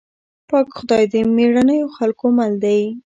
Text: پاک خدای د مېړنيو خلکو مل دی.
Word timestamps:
پاک 0.49 0.67
خدای 0.77 1.03
د 1.13 1.15
مېړنيو 1.35 1.87
خلکو 1.97 2.25
مل 2.37 2.53
دی. 2.63 2.81